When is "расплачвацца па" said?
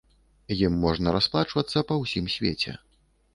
1.17-1.99